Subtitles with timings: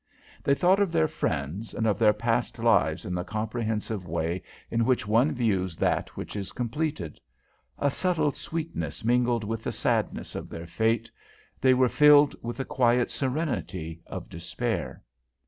[0.43, 4.83] They thought of their friends and of their past lives in the comprehensive way in
[4.83, 7.19] which one views that which is completed.
[7.77, 11.11] A subtle sweetness mingled with the sadness of their fate.
[11.61, 15.03] They were filled with the quiet serenity of despair.